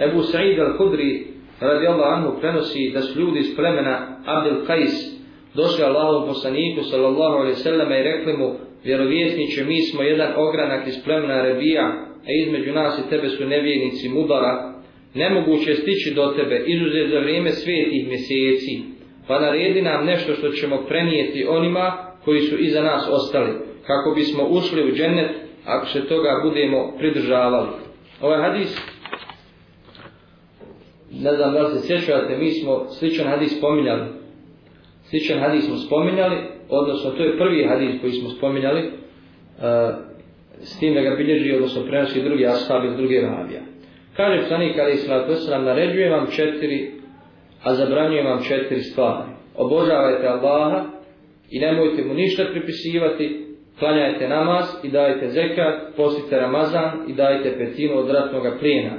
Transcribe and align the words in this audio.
Ebu 0.00 0.22
Sa'id 0.22 0.58
al-Hudri 0.58 1.26
radijallahu 1.60 2.12
anhu 2.12 2.40
prenosi 2.40 2.90
da 2.94 3.02
su 3.02 3.20
ljudi 3.20 3.38
iz 3.38 3.56
plemena 3.56 4.20
Abdel 4.26 4.66
Qais 4.66 5.16
došli 5.54 5.84
Allahom 5.84 6.26
poslaniku 6.28 6.82
sallallahu 6.82 7.36
alaihi 7.36 7.56
sallam 7.56 7.92
i 7.92 8.02
rekli 8.02 8.32
mu 8.32 8.54
vjerovjesniće 8.84 9.64
mi 9.64 9.82
smo 9.82 10.02
jedan 10.02 10.32
ogranak 10.36 10.86
iz 10.86 11.04
plemena 11.04 11.42
Rebija 11.42 12.06
a 12.26 12.28
između 12.44 12.72
nas 12.72 12.98
i 12.98 13.10
tebe 13.10 13.28
su 13.28 13.46
nevjernici 13.46 14.08
Mudara. 14.08 14.72
Nemoguće 15.14 15.74
stići 15.74 16.14
do 16.14 16.26
tebe 16.36 16.64
izuzet 16.66 17.10
za 17.10 17.18
vrijeme 17.18 17.50
svetih 17.50 18.08
mjeseci. 18.08 18.82
Pa 19.28 19.40
naredi 19.40 19.82
nam 19.82 20.04
nešto 20.04 20.34
što 20.34 20.48
ćemo 20.48 20.84
prenijeti 20.88 21.46
onima 21.48 21.92
koji 22.24 22.40
su 22.40 22.58
iza 22.58 22.82
nas 22.82 23.08
ostali 23.10 23.52
kako 23.86 24.14
bismo 24.14 24.44
ušli 24.44 24.84
u 24.84 24.94
džennet 24.96 25.30
ako 25.64 25.86
se 25.86 26.06
toga 26.06 26.40
budemo 26.44 26.94
pridržavali. 26.98 27.68
Ovaj 28.20 28.42
hadis 28.42 28.95
ne 31.26 31.36
znam 31.36 31.52
da 31.52 31.60
li 31.62 31.70
se 31.74 31.86
sjećate 31.86 32.36
mi 32.38 32.50
smo 32.50 32.84
sličan 32.98 33.26
hadis 33.26 33.58
spominjali. 33.58 34.06
Sličan 35.10 35.38
hadis 35.40 35.64
smo 35.66 35.76
spominjali 35.76 36.36
odnosno 36.68 37.10
to 37.10 37.22
je 37.22 37.38
prvi 37.38 37.64
hadis 37.64 38.00
koji 38.00 38.12
smo 38.12 38.28
spominjali 38.28 38.82
uh, 38.86 38.92
s 40.60 40.78
tim 40.78 40.94
da 40.94 41.00
ga 41.00 41.16
bilježi 41.16 41.54
odnosno 41.54 41.82
prenosi 41.82 42.22
drugi 42.22 42.46
ashab 42.46 42.84
iz 42.84 42.96
druge 42.96 43.20
ravija. 43.20 43.60
Kaže 44.16 44.44
psanik 44.44 44.78
ali 44.78 44.92
islam 44.92 45.22
nam 45.50 45.64
naređuje 45.64 46.10
vam 46.10 46.26
četiri 46.36 46.90
a 47.62 47.74
zabranjuje 47.74 48.22
vam 48.22 48.42
četiri 48.48 48.80
stvari. 48.80 49.30
Obožavajte 49.54 50.26
Allaha 50.26 50.84
i 51.50 51.60
nemojte 51.60 52.04
mu 52.04 52.14
ništa 52.14 52.44
pripisivati 52.52 53.46
klanjajte 53.78 54.28
namaz 54.28 54.64
i 54.82 54.88
dajte 54.88 55.28
zekat 55.28 55.74
postite 55.96 56.36
Ramazan 56.36 56.92
i 57.08 57.12
dajte 57.12 57.58
petinu 57.58 57.98
od 57.98 58.10
ratnog 58.10 58.42
plijena. 58.60 58.96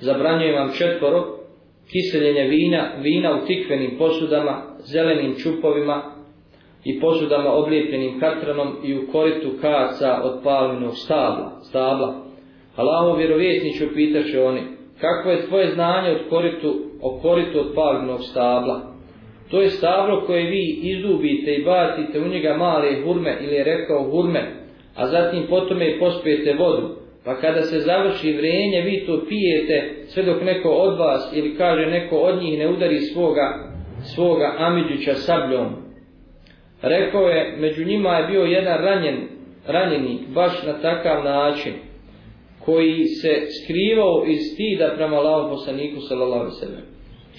Zabranjuje 0.00 0.58
vam 0.58 0.70
četvoro 0.78 1.41
kiseljenje 1.90 2.42
vina, 2.42 2.92
vina 3.02 3.34
u 3.42 3.46
tikvenim 3.46 3.98
posudama, 3.98 4.62
zelenim 4.78 5.34
čupovima 5.42 6.02
i 6.84 7.00
posudama 7.00 7.52
oblijepljenim 7.52 8.20
katranom 8.20 8.76
i 8.84 8.94
u 8.98 9.12
koritu 9.12 9.50
kaca 9.60 10.20
od 10.22 10.40
palminog 10.44 10.92
stabla. 10.96 11.60
stabla. 11.62 12.24
Allaho 12.76 13.16
vjerovjetniću 13.16 13.84
upitaše 13.86 14.42
oni, 14.42 14.60
kako 15.00 15.30
je 15.30 15.46
tvoje 15.46 15.74
znanje 15.74 16.10
od 16.10 16.28
koritu, 16.30 16.74
o 17.02 17.18
koritu 17.22 17.60
od 17.60 17.72
palminog 17.74 18.20
stabla? 18.22 18.92
To 19.50 19.62
je 19.62 19.70
stablo 19.70 20.22
koje 20.26 20.50
vi 20.50 20.80
izdubite 20.82 21.54
i 21.54 21.64
bacite 21.64 22.20
u 22.20 22.28
njega 22.28 22.56
male 22.56 23.02
hurme 23.04 23.38
ili 23.40 23.54
je 23.54 23.64
rekao 23.64 24.10
hurme, 24.10 24.52
a 24.96 25.08
zatim 25.08 25.46
potom 25.48 25.82
i 25.82 25.98
pospijete 25.98 26.54
vodu. 26.58 27.01
Pa 27.24 27.40
kada 27.40 27.62
se 27.62 27.80
završi 27.80 28.32
vrenje, 28.32 28.80
vi 28.80 29.06
to 29.06 29.24
pijete 29.28 30.04
sve 30.06 30.22
dok 30.22 30.42
neko 30.42 30.68
od 30.68 30.98
vas 30.98 31.32
ili 31.34 31.56
kaže 31.56 31.86
neko 31.86 32.16
od 32.16 32.42
njih 32.42 32.58
ne 32.58 32.68
udari 32.68 33.00
svoga, 33.00 33.72
svoga 34.14 34.54
Amidžića 34.58 35.14
sabljom. 35.14 35.66
Rekao 36.82 37.28
je, 37.28 37.56
među 37.58 37.84
njima 37.84 38.16
je 38.16 38.26
bio 38.26 38.42
jedan 38.42 38.84
ranjen, 38.84 39.28
ranjenik, 39.66 40.20
baš 40.34 40.62
na 40.66 40.72
takav 40.72 41.24
način, 41.24 41.72
koji 42.64 43.04
se 43.04 43.46
skrivao 43.62 44.24
iz 44.26 44.40
stida 44.52 44.92
prema 44.96 45.16
Allahom 45.16 45.50
poslaniku 45.50 46.00
sallallahu 46.00 46.50
sallam. 46.50 46.82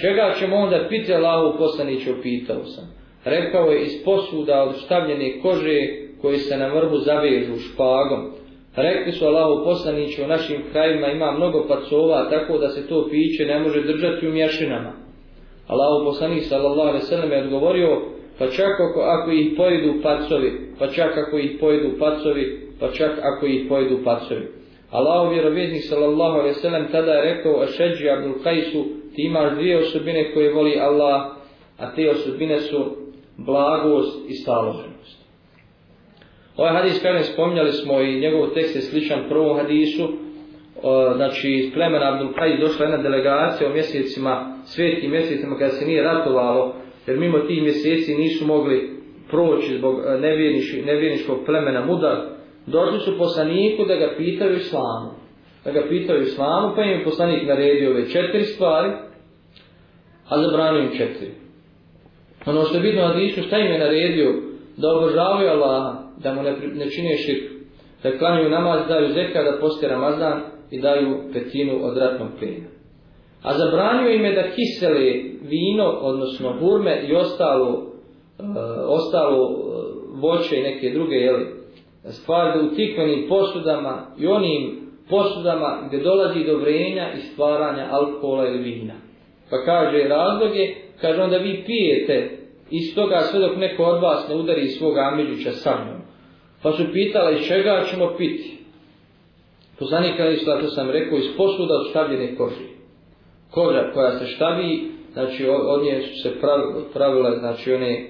Čega 0.00 0.34
ćemo 0.38 0.56
onda 0.56 0.86
piti 0.88 1.14
Allahom 1.14 1.58
poslaniću, 1.58 2.10
pitao 2.22 2.64
sam. 2.64 2.84
Rekao 3.24 3.70
je, 3.70 3.82
iz 3.82 4.04
posuda 4.04 4.62
od 4.62 4.76
štavljene 4.84 5.40
kože 5.40 5.78
koji 6.20 6.38
se 6.38 6.56
na 6.56 6.66
vrhu 6.66 6.96
zavežu 6.96 7.56
špagom. 7.56 8.41
Rekli 8.76 9.12
su 9.12 9.26
Allahu 9.26 9.64
poslanići 9.64 10.22
u 10.22 10.26
našim 10.26 10.62
krajima 10.72 11.06
ima 11.06 11.32
mnogo 11.32 11.66
pacova 11.68 12.30
tako 12.30 12.58
da 12.58 12.68
se 12.68 12.88
to 12.88 13.08
piće 13.10 13.44
ne 13.46 13.58
može 13.58 13.82
držati 13.82 14.28
u 14.28 14.32
mješinama. 14.32 14.92
Allahu 15.66 16.04
poslanić 16.04 16.44
sallallahu 16.44 16.88
alaihi 16.88 17.06
sallam 17.06 17.32
je 17.32 17.42
odgovorio 17.42 18.00
pa 18.38 18.46
čak 18.46 18.80
ako, 18.80 19.00
ako 19.00 19.30
ih 19.30 19.52
pojedu 19.56 19.94
pacovi, 20.02 20.52
pa 20.78 20.86
čak 20.86 21.18
ako 21.18 21.38
ih 21.38 21.56
pojedu 21.60 21.98
pacovi, 21.98 22.68
pa 22.80 22.88
čak 22.88 23.10
ako 23.22 23.46
ih 23.46 23.66
pojedu 23.68 23.98
pacovi. 24.04 24.48
Allahu 24.90 25.30
vjerovjednik 25.30 25.82
sallallahu 25.88 26.38
alaihi 26.38 26.54
sallam 26.54 26.88
tada 26.92 27.12
je 27.12 27.34
rekao 27.34 27.62
Ašeđi 27.62 28.10
Abdul 28.10 28.42
Kajsu 28.42 28.84
ti 29.14 29.22
imaš 29.22 29.54
dvije 29.54 29.78
osobine 29.78 30.34
koje 30.34 30.52
voli 30.52 30.78
Allah, 30.80 31.22
a 31.78 31.94
te 31.94 32.10
osobine 32.10 32.60
su 32.60 32.84
blagost 33.36 34.30
i 34.30 34.34
staloženost. 34.34 35.21
Ovaj 36.62 36.74
hadis 36.74 37.02
kada 37.02 37.22
spominjali 37.22 37.72
smo 37.72 38.00
i 38.00 38.20
njegov 38.20 38.50
tekst 38.54 38.76
je 38.76 38.82
sličan 38.82 39.28
prvom 39.28 39.56
hadisu, 39.56 40.08
znači 41.16 41.48
iz 41.50 41.72
plemena 41.72 42.12
Abdul 42.12 42.32
Qais 42.34 42.60
došla 42.60 42.84
jedna 42.84 43.02
delegacija 43.02 43.70
u 43.70 43.72
mjesecima, 43.72 44.56
svetim 44.64 45.10
mjesecima 45.10 45.58
kada 45.58 45.70
se 45.70 45.86
nije 45.86 46.02
ratovalo, 46.02 46.74
jer 47.06 47.18
mimo 47.18 47.38
tih 47.38 47.62
mjeseci 47.62 48.14
nisu 48.14 48.46
mogli 48.46 48.90
proći 49.30 49.78
zbog 49.78 49.94
e, 50.06 50.18
nevjerničkog 50.84 51.38
plemena 51.46 51.86
Mudar, 51.86 52.16
došli 52.66 53.00
su 53.00 53.18
poslaniku 53.18 53.84
da 53.84 53.94
ga 53.94 54.14
pitaju 54.16 54.56
islamu. 54.56 55.10
Da 55.64 55.72
ga 55.72 55.82
pitaju 55.88 56.22
islamu, 56.22 56.74
pa 56.76 56.82
im 56.82 57.04
poslanik 57.04 57.48
naredio 57.48 57.90
ove 57.90 58.10
četiri 58.10 58.44
stvari, 58.44 58.90
a 60.28 60.42
zabranio 60.42 60.82
im 60.82 60.98
četiri. 60.98 61.30
Ono 62.46 62.64
što 62.64 62.76
je 62.76 62.82
bitno 62.82 63.02
na 63.02 63.14
dišu, 63.14 63.42
šta 63.42 63.58
im 63.58 63.72
je 63.72 63.78
naredio? 63.78 64.34
Da 64.76 64.88
obožavaju 64.96 65.50
Allaha, 65.50 66.01
da 66.18 66.34
mu 66.34 66.42
ne, 66.42 66.56
ne 66.74 66.90
čine 66.90 67.16
širk, 67.16 67.50
da 68.02 68.18
klanjuju 68.18 68.50
namaz, 68.50 68.88
daju 68.88 69.12
zeka, 69.12 69.42
da 69.42 69.58
poste 69.60 69.88
Ramazan 69.88 70.40
i 70.70 70.80
daju 70.80 71.18
petinu 71.32 71.78
od 71.82 71.98
ratnog 71.98 72.28
plina. 72.38 72.66
A 73.42 73.58
zabranio 73.58 74.10
im 74.10 74.24
je 74.24 74.32
da 74.32 74.42
kisele 74.42 75.12
vino, 75.42 75.84
odnosno 75.84 76.52
hurme 76.60 77.02
i 77.08 77.14
ostalo, 77.14 77.70
uh, 77.70 78.46
ostalo 78.86 79.38
e, 79.38 79.62
voće 80.20 80.58
i 80.58 80.62
neke 80.62 80.90
druge 80.90 81.14
jeli, 81.14 81.46
stvari 82.04 82.58
da 82.58 82.64
u 82.64 82.74
tikvenim 82.74 83.28
posudama 83.28 84.06
i 84.18 84.26
onim 84.26 84.80
posudama 85.10 85.84
gdje 85.86 86.00
dolazi 86.00 86.44
do 86.44 86.56
vrenja 86.56 87.12
i 87.12 87.20
stvaranja 87.20 87.88
alkohola 87.90 88.48
ili 88.48 88.58
vina. 88.58 88.94
Pa 89.50 89.56
kaže 89.64 90.08
razloge, 90.08 90.74
kaže 91.00 91.22
onda 91.22 91.36
vi 91.36 91.64
pijete 91.66 92.41
I 92.72 92.80
stoga 92.80 93.20
sve 93.20 93.40
dok 93.40 93.56
neko 93.56 93.82
od 93.82 94.02
vas 94.02 94.28
ne 94.28 94.34
udari 94.34 94.68
svog 94.68 94.98
amiđuća 94.98 95.52
sa 95.52 95.84
mnom. 95.84 96.00
Pa 96.62 96.72
su 96.72 96.84
pitala 96.92 97.30
iz 97.30 97.46
čega 97.46 97.84
ćemo 97.90 98.14
piti. 98.18 98.58
Poslanik 99.78 100.20
Ali 100.20 100.34
Isla, 100.34 100.60
to 100.60 100.68
sam 100.68 100.90
rekao, 100.90 101.18
iz 101.18 101.36
posuda 101.36 101.74
od 101.74 101.90
štavljene 101.90 102.36
kože. 102.36 102.68
Koža 103.50 103.90
koja 103.94 104.18
se 104.18 104.26
štavi, 104.26 104.90
znači 105.12 105.46
od 105.48 105.84
nje 105.84 106.02
su 106.02 106.22
se 106.22 106.34
pravila 106.92 107.38
znači 107.38 107.72
one 107.72 108.08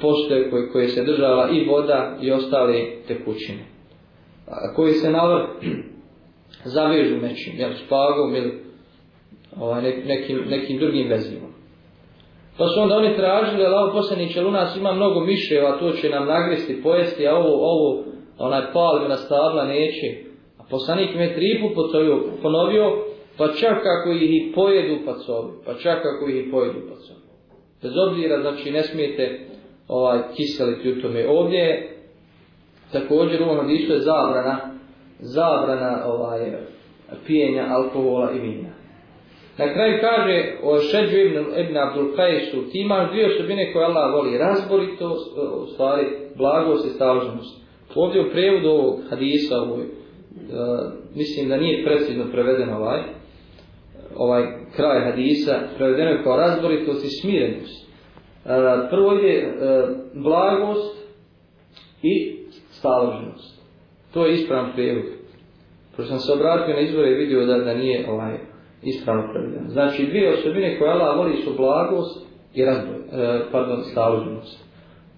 postoje 0.00 0.50
koje, 0.50 0.70
koje 0.72 0.88
se 0.88 1.04
držala 1.04 1.50
i 1.50 1.64
voda 1.64 2.18
i 2.20 2.32
ostale 2.32 2.84
tekućine. 3.08 3.64
A, 4.46 4.74
koji 4.74 4.92
se 4.92 5.10
na 5.10 5.24
vrh 5.26 5.48
zavežu 6.74 7.16
nečim, 7.16 7.52
jel, 7.56 7.70
spagom 7.86 8.36
ili 8.36 8.52
ovaj, 9.60 9.82
nekim, 9.82 10.44
nekim 10.48 10.78
drugim 10.78 11.08
vezima. 11.08 11.57
Pa 12.58 12.68
su 12.68 12.80
onda 12.80 12.96
oni 12.96 13.16
tražili, 13.16 13.64
ali 13.64 13.74
ovo 13.74 13.92
poslaniće, 13.92 14.44
u 14.44 14.50
nas 14.50 14.76
ima 14.76 14.92
mnogo 14.92 15.20
miševa, 15.20 15.78
to 15.78 15.92
će 15.92 16.08
nam 16.08 16.26
nagristi, 16.26 16.82
pojesti, 16.82 17.28
a 17.28 17.36
ovo, 17.36 17.52
ovo, 17.72 18.04
onaj 18.38 18.72
palmina 18.72 19.16
stabla 19.16 19.64
neće. 19.64 20.06
A 20.58 20.62
poslanik 20.70 21.14
me 21.14 21.34
tri 21.34 21.60
put 21.60 21.92
ponovio, 22.42 22.92
pa 23.38 23.48
čak 23.48 23.78
ako 23.86 24.10
ih 24.10 24.30
i 24.30 24.52
pojedu 24.54 24.98
pacovi, 25.06 25.52
pa 25.66 25.74
čak 25.74 25.98
ako 25.98 26.28
ih 26.28 26.46
i 26.46 26.50
pojedu 26.50 26.78
pacovi. 26.88 27.20
Bez 27.82 27.92
obzira, 28.08 28.40
znači, 28.40 28.70
ne 28.70 28.82
smijete 28.82 29.40
ovaj, 29.88 30.18
kiseliti 30.36 30.92
u 30.92 31.02
tome. 31.02 31.28
Ovdje 31.28 31.94
također 32.92 33.42
u 33.42 33.44
ovom 33.44 33.56
hadisu 33.56 33.92
je 33.92 34.00
zabrana, 34.00 34.58
zabrana 35.20 36.04
ovaj, 36.06 36.52
pijenja 37.26 37.66
alkohola 37.70 38.32
i 38.32 38.38
vina. 38.38 38.77
Na 39.58 39.72
kraju 39.72 39.98
kaže 40.00 40.52
o 40.62 40.78
Šeđu 40.80 41.16
ibn, 41.16 41.38
ibn 41.60 41.76
Abdul 41.76 42.16
Kajesu, 42.16 42.70
ti 42.70 42.78
imaš 42.80 43.10
dvije 43.10 43.26
osobine 43.26 43.72
koje 43.72 43.84
Allah 43.84 44.14
voli, 44.14 44.38
razborito, 44.38 45.16
u 45.62 45.66
stvari, 45.66 46.06
blagost 46.36 46.86
i 46.86 46.90
staloženost. 46.90 47.60
Ovdje 47.94 48.20
u 48.20 48.30
prevodu 48.30 48.68
ovog 48.68 49.00
hadisa, 49.10 49.56
ovoj, 49.60 49.80
uh, 49.80 49.88
mislim 51.14 51.48
da 51.48 51.56
nije 51.56 51.84
precizno 51.84 52.24
preveden 52.32 52.74
ovaj, 52.74 53.00
ovaj 54.16 54.42
kraj 54.76 55.00
hadisa, 55.00 55.60
prevedeno 55.76 56.10
je 56.10 56.22
kao 56.22 56.36
razboritost 56.36 57.04
i 57.04 57.20
smirenost. 57.20 57.88
Uh, 57.88 58.50
prvo 58.90 59.12
je 59.12 59.48
uh, 59.48 59.62
e, 59.62 59.86
blagost 60.14 60.96
i 62.02 62.36
staloženost. 62.70 63.62
To 64.14 64.26
je 64.26 64.34
ispravan 64.34 64.72
prevod. 64.74 65.04
Pošto 65.96 66.10
sam 66.10 66.18
se 66.18 66.32
obratio 66.32 66.74
na 66.74 66.80
izvore 66.80 67.10
i 67.10 67.14
vidio 67.14 67.46
da, 67.46 67.58
da 67.58 67.74
nije 67.74 68.10
ovaj 68.10 68.38
ispravno 68.82 69.32
prevedeno. 69.32 69.68
Znači, 69.68 70.06
dvije 70.06 70.34
osobine 70.34 70.78
koje 70.78 70.90
Allah 70.90 71.16
voli 71.16 71.36
su 71.36 71.54
blagost 71.56 72.26
i 72.54 72.64
razdoj, 72.64 72.96
e, 73.12 73.40
pardon, 73.52 73.84
staloženost. 73.84 74.64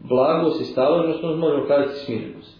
Blagost 0.00 0.60
i 0.60 0.64
staloženost, 0.64 1.24
ono 1.24 1.36
možemo 1.36 1.66
kazati 1.66 1.98
smirenost. 1.98 2.58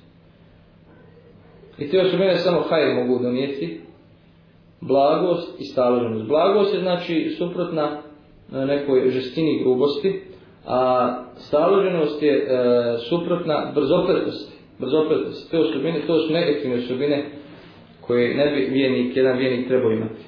I 1.78 1.90
te 1.90 2.00
osobine 2.00 2.36
samo 2.36 2.60
hajr 2.60 2.94
mogu 2.94 3.22
donijeti, 3.22 3.80
blagost 4.80 5.60
i 5.60 5.64
staloženost. 5.64 6.28
Blagost 6.28 6.74
je 6.74 6.80
znači 6.80 7.34
suprotna 7.38 8.02
e, 8.52 8.66
nekoj 8.66 9.10
žestini 9.10 9.62
grubosti, 9.62 10.22
a 10.66 11.10
staloženost 11.36 12.22
je 12.22 12.32
e, 12.32 12.46
suprotna 12.98 13.72
brzopletosti. 13.74 14.58
Brzopletosti. 14.78 15.50
Te 15.50 15.58
osobine, 15.58 16.00
to 16.06 16.18
su 16.20 16.32
negativne 16.32 16.76
osobine 16.76 17.30
koje 18.00 18.34
ne 18.34 18.50
bi 18.50 18.60
vijenik, 18.60 19.16
jedan 19.16 19.38
vijenik 19.38 19.68
trebao 19.68 19.90
imati. 19.90 20.27